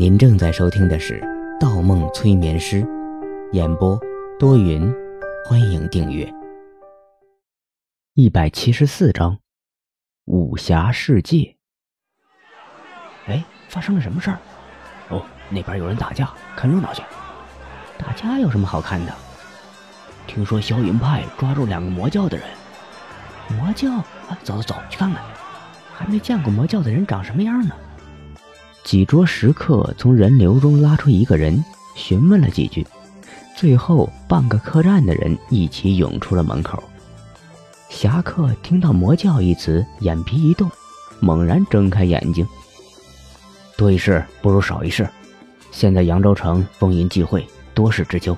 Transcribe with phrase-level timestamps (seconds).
[0.00, 1.20] 您正在收听的是
[1.60, 2.82] 《盗梦催眠师》，
[3.52, 4.00] 演播
[4.38, 4.90] 多云，
[5.44, 6.26] 欢迎订阅。
[8.14, 9.36] 一百七十四章，
[10.24, 11.54] 武侠世界。
[13.26, 14.38] 哎，发生了什么事儿？
[15.10, 17.02] 哦，那边有人打架，看热闹去。
[17.98, 19.12] 打架有什么好看的？
[20.26, 22.46] 听说萧云派抓住两个魔教的人。
[23.50, 23.92] 魔教？
[23.96, 25.22] 啊，走走走，去看看。
[25.92, 27.74] 还没见过魔教的人长什么样呢。
[28.90, 32.84] 几桌食客从人流中拉出一个人，询问了几句，
[33.54, 36.82] 最后半个客栈的人一起涌出了门口。
[37.88, 40.68] 侠客听到“魔教”一词，眼皮一动，
[41.20, 42.44] 猛然睁开眼睛。
[43.76, 45.08] 多一事不如少一事，
[45.70, 48.36] 现在扬州城风云际会，多事之秋，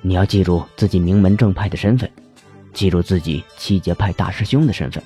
[0.00, 2.08] 你要记住自己名门正派的身份，
[2.72, 5.02] 记住自己七节派大师兄的身份。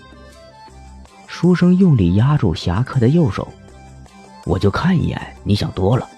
[1.27, 3.49] 书生用力压住侠客的右手。
[4.51, 6.09] 我就看一眼，你想多了。”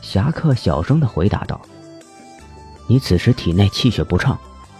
[0.00, 1.60] 侠客小声的回答道
[2.86, 4.38] ，“你此时体内气血不畅，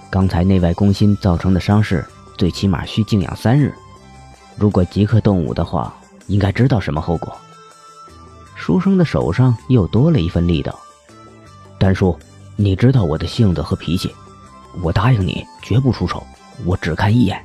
[0.09, 3.75] 刚才内外攻心造成的伤势，最起码需静养三日。
[4.57, 5.93] 如果即刻动武的话，
[6.29, 7.37] 应该知道什么后果。”
[8.55, 10.79] 书生的手上又多了一份力道。
[11.81, 12.17] 丹叔，
[12.55, 14.15] 你知道我的性子和脾气，
[14.83, 16.25] 我答应你绝不出手，
[16.65, 17.45] 我只看一眼。”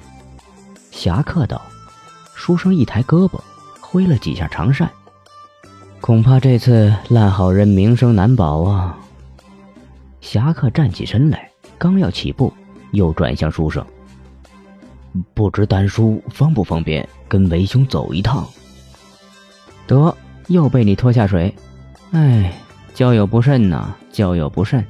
[0.91, 1.59] 侠客道。
[2.35, 3.39] 书生一抬胳膊，
[3.79, 4.91] 挥了几下长扇。
[6.03, 8.99] 恐怕这次烂好人名声难保啊！
[10.19, 12.51] 侠客站起身来，刚要起步，
[12.91, 13.81] 又转向书生
[15.33, 18.45] ：“不知丹叔方不方便跟为兄走一趟？”
[19.87, 20.13] 得，
[20.47, 21.55] 又被你拖下水。
[22.11, 22.53] 哎，
[22.93, 24.85] 交友不慎呐，交友不慎。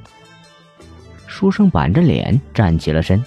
[1.28, 3.24] 书生板着脸站起了身，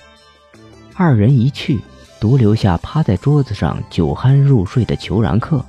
[0.93, 1.79] 二人一去，
[2.19, 5.63] 独留下趴在桌子上酒酣入睡的裘然客，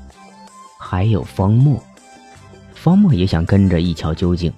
[0.80, 1.80] 还有方墨。
[2.78, 4.52] 方墨也想跟着一瞧究竟，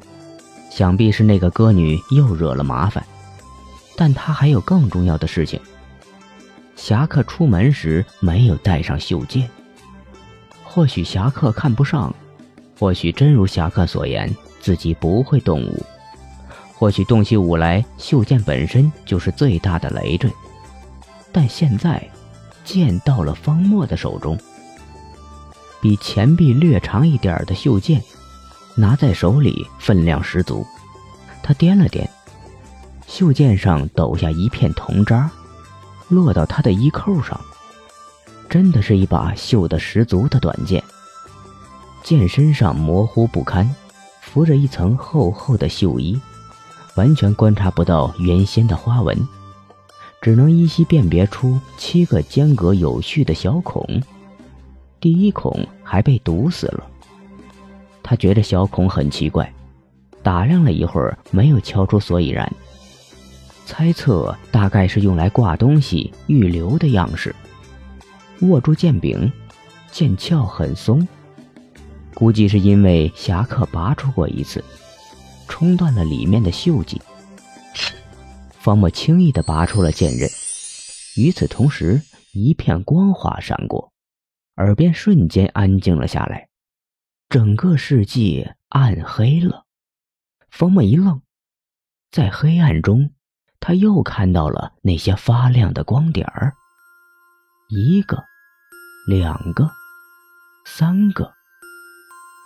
[0.70, 3.02] 想必是那个歌女又惹了麻烦，
[3.96, 5.58] 但他还有更重要的事情。
[6.76, 9.48] 侠客出门时没有带上袖剑，
[10.62, 12.14] 或许侠客看不上，
[12.78, 14.30] 或许真如侠客所言，
[14.60, 15.82] 自己不会动武，
[16.74, 20.30] 或许动起武来，袖剑本身就是最大的累赘。
[21.32, 22.06] 但现在，
[22.64, 24.38] 剑到了方墨的手中。
[25.82, 28.02] 比钱币略长一点的袖剑，
[28.80, 30.66] 拿在手里分量十足。
[31.42, 32.08] 他掂了掂，
[33.06, 35.30] 袖剑上抖下一片铜渣，
[36.08, 37.38] 落到他的衣扣上。
[38.48, 40.82] 真的是一把锈得十足的短剑。
[42.02, 43.68] 剑身上模糊不堪，
[44.22, 46.18] 浮着一层厚厚的锈衣，
[46.96, 49.16] 完全观察不到原先的花纹，
[50.22, 54.02] 只能依稀辨别出七个间隔有序的小孔。
[54.98, 56.89] 第一孔还被堵死了，
[58.02, 59.52] 他觉得小孔很奇怪，
[60.22, 62.50] 打量了一会儿，没有敲出所以然，
[63.66, 67.34] 猜测大概是用来挂东西预留的样式。
[68.42, 69.30] 握住剑柄，
[69.92, 71.06] 剑鞘很松，
[72.14, 74.64] 估计是因为侠客拔出过一次，
[75.46, 77.00] 冲断了里面的锈迹。
[78.50, 80.28] 方墨轻易地拔出了剑刃，
[81.16, 82.00] 与此同时，
[82.32, 83.90] 一片光华闪过。
[84.56, 86.46] 耳边瞬间安静了下来，
[87.30, 89.64] 整个世界暗黑了。
[90.50, 91.22] 冯墨一愣，
[92.10, 93.12] 在黑暗中，
[93.60, 96.52] 他又看到了那些发亮的光点儿。
[97.68, 98.20] 一个，
[99.06, 99.70] 两个，
[100.66, 101.32] 三个，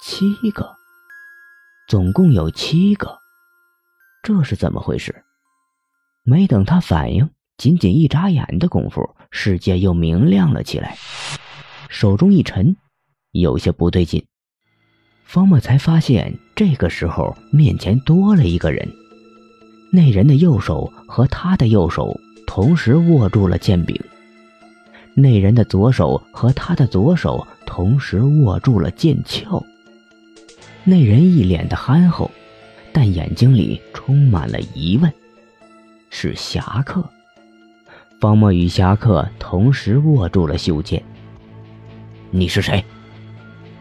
[0.02, 0.76] 七个，
[1.88, 3.18] 总共有七个。
[4.22, 5.24] 这是怎么回事？
[6.24, 10.98] 没等他反应，仅仅一眨眼的功夫，世界又明亮了起来。
[11.88, 12.76] 手中一沉，
[13.30, 14.26] 有些不对劲。
[15.24, 18.88] 方墨才发现，这个时候面前多了一个人。
[19.90, 23.98] 那人的右手和他的右手同时握住了剑柄，
[25.14, 29.64] 那人的左手和他的左手同时握住了剑鞘。
[30.84, 32.30] 那人一脸的憨厚，
[32.92, 35.12] 但眼睛里充满了疑问。
[36.10, 37.02] 是侠客。
[38.20, 41.02] 方墨与侠客同时握住了袖剑。
[42.30, 42.84] 你是谁？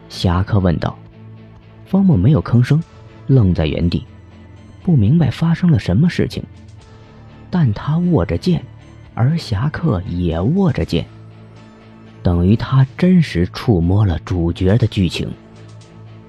[0.08, 0.98] 侠客问道。
[1.94, 2.82] 方木没有吭声，
[3.28, 4.04] 愣在原地，
[4.82, 6.42] 不明白发生了什么事情。
[7.48, 8.60] 但他握着剑，
[9.14, 11.06] 而侠客也握着剑，
[12.20, 15.30] 等于他真实触摸了主角的剧情，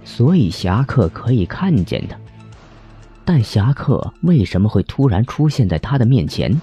[0.04, 2.16] 所以侠客可以看见他。
[3.26, 6.62] 但侠客为什么会突然出现在他的面前，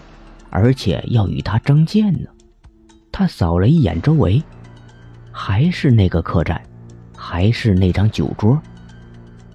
[0.49, 2.29] 而且要与他争剑呢？
[3.11, 4.41] 他扫了一眼周围。
[5.33, 6.63] 还是那个客栈，
[7.17, 8.63] 还是那张酒桌，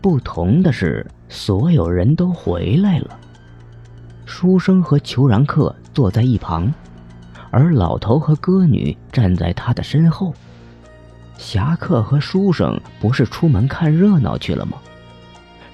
[0.01, 3.19] 不同的是，所有人都回来了。
[4.25, 6.71] 书生和裘然客坐在一旁，
[7.49, 10.33] 而老头和歌女站在他的身后。
[11.37, 14.77] 侠客和书生不是出门看热闹去了吗？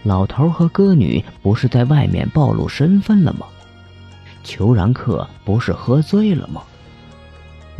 [0.03, 3.45] 老头和歌女不是在外面暴露身份了吗？
[4.43, 6.61] 裘然客不是喝醉了吗？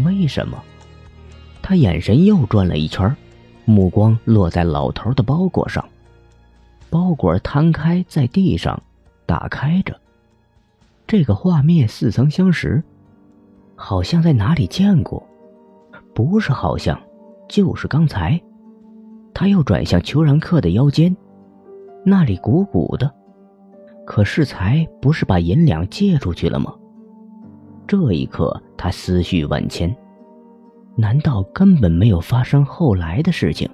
[0.06, 0.58] 为什么？
[1.62, 3.16] 他眼神又转了一圈，
[3.66, 5.84] 目光落在老头的包裹上。
[6.94, 8.80] 包裹摊开在地上，
[9.26, 10.00] 打开着。
[11.08, 12.84] 这个画面似曾相识，
[13.76, 15.28] 好像在哪里见过。
[16.14, 17.02] 不是好像，
[17.50, 18.40] 就是刚才。
[19.34, 21.18] 他又转向裘然客的腰间。
[22.06, 23.12] 那里鼓鼓的，
[24.06, 26.72] 可是才不是把银两借出去了吗？
[27.88, 29.92] 这一刻，他思绪万千。
[30.96, 33.68] 难道根本没有发生后来的事情？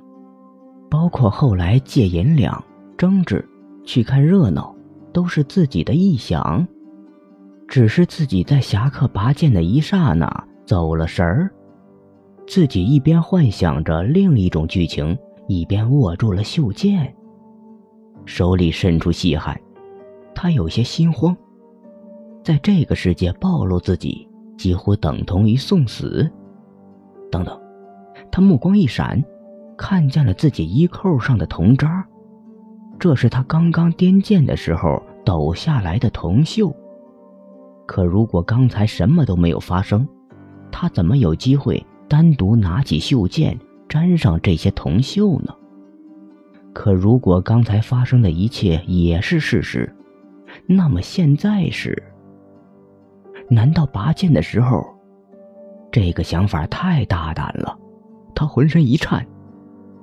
[0.90, 2.64] 包括后来借银两、
[3.00, 3.48] 争执、
[3.86, 4.76] 去看热闹，
[5.14, 6.68] 都是自己的臆想？
[7.66, 10.28] 只是自己在侠客拔剑的一刹那
[10.66, 11.50] 走了神儿，
[12.46, 15.18] 自己一边幻想着另一种剧情，
[15.48, 17.16] 一边握住了袖剑。
[18.26, 19.58] 手里渗出细汗，
[20.36, 21.34] 他有些心慌。
[22.44, 26.30] 在这个世界暴露自己，几乎等同于送死。
[27.32, 27.58] 等等，
[28.30, 29.24] 他目光一闪，
[29.78, 32.06] 看见了自己衣扣上的铜渣，
[33.00, 36.74] 这是他刚刚掂剑的时候抖下来的铜锈。
[37.88, 40.08] 可如果刚才什么都没有发生，
[40.72, 43.58] 他怎么有机会单独拿起袖剑
[43.88, 45.56] 沾上这些铜锈呢？
[46.74, 49.92] 可如果刚才发生的一切也是事实，
[50.68, 52.04] 那么现在是？
[53.50, 54.86] 难道拔剑的时候？
[55.92, 57.76] 这个想法太大胆了，
[58.36, 59.26] 他浑身一颤，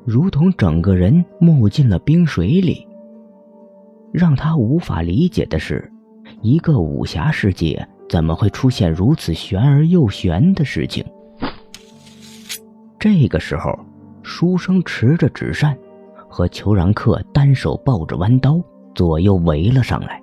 [0.07, 2.87] 如同整个人没进了冰水里。
[4.13, 5.93] 让他无法理解的是，
[6.41, 11.05] 一个武侠世界怎么会出现如此玄而又玄的事情？
[12.99, 13.79] 这个时候，
[14.23, 15.77] 书生持着纸扇。
[16.29, 18.61] 和裘然客单手抱着弯刀，
[18.95, 20.23] 左右围了上来，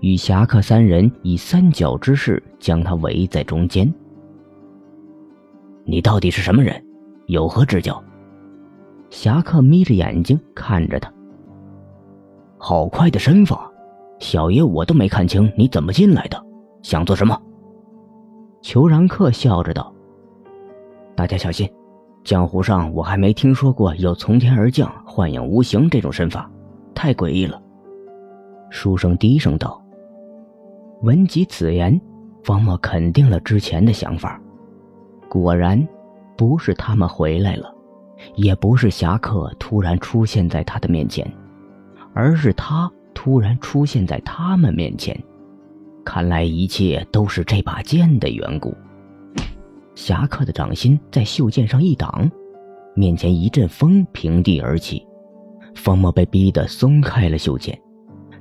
[0.00, 3.92] 与侠客三人以三角之势将他围在中间。
[5.84, 6.82] 你到底是什么人？
[7.26, 8.03] 有何指教？
[9.14, 11.10] 侠客眯着眼睛看着他。
[12.58, 13.70] 好快的身法，
[14.18, 16.44] 小爷我都没看清你怎么进来的，
[16.82, 17.40] 想做什么？
[18.60, 19.94] 裘然客笑着道
[21.14, 21.70] ：“大家小心。”
[22.24, 26.50] 江湖上我还没听说过有从天而降、幻影无形这种身法，
[26.92, 27.62] 太诡异了。
[28.68, 29.80] 书生低声道。
[31.02, 32.00] 闻及此言，
[32.42, 34.40] 方墨肯定了之前的想法。
[35.28, 35.86] 果然，
[36.36, 37.73] 不是他们回来了，
[38.36, 41.30] 也不是侠客突然出现在他的面前，
[42.14, 45.18] 而是他突然出现在他们面前。
[46.04, 48.74] 看来一切都是这把剑的缘故。
[49.94, 52.30] 侠客的掌心在袖剑上一挡，
[52.94, 55.06] 面前一阵风平地而起，
[55.74, 57.80] 方墨被逼得松开了袖剑，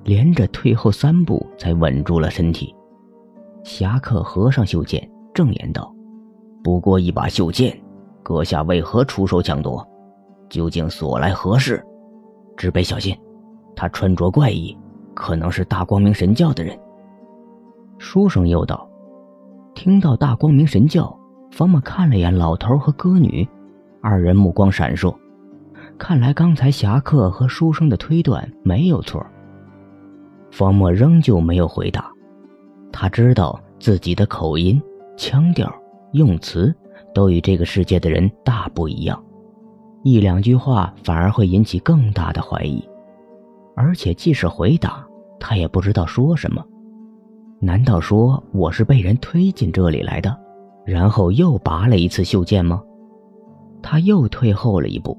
[0.04, 2.74] 连着退后三步才稳住了身体。
[3.64, 5.94] 侠客合上袖剑，正言道
[6.64, 7.80] ：“不过一把袖剑，
[8.24, 9.86] 阁下为何出手抢夺？
[10.50, 11.84] 究竟所来何事？
[12.56, 13.16] 只备小心，
[13.76, 14.76] 他穿着怪异，
[15.14, 16.78] 可能是大光明神教的人。”
[18.00, 18.90] 书生又道
[19.76, 21.16] ：“听到大光明神教。”
[21.52, 23.48] 方墨看了眼老头和歌女，
[24.02, 25.16] 二人目光闪烁。
[26.00, 29.24] 看来刚才侠客和书生的推断没有错。
[30.50, 32.12] 方墨仍旧没有回答。
[32.92, 34.82] 他知道自己的口音、
[35.16, 35.72] 腔调、
[36.14, 36.76] 用词
[37.14, 39.24] 都与这个世界的人大不一样，
[40.04, 42.84] 一两句话反而会引起更大的怀疑。
[43.76, 45.06] 而且即使回答，
[45.40, 46.64] 他也不知道说什么。
[47.60, 50.38] 难道说我是被人推进这里来的？
[50.86, 52.82] 然后又拔了一次袖剑吗？
[53.82, 55.18] 他又退后了一步，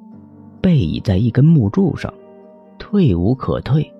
[0.60, 2.12] 背倚在一根木柱上，
[2.78, 3.90] 退无可退。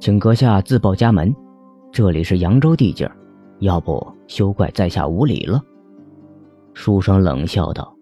[0.00, 1.34] 请阁下自报家门，
[1.92, 3.08] 这里是扬州地界
[3.60, 5.62] 要不休怪在下无礼了。
[6.74, 7.94] 书生冷笑道。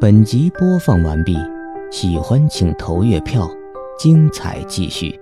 [0.00, 1.36] 本集播放完毕，
[1.90, 3.48] 喜欢请投月票，
[3.98, 5.18] 精彩继续。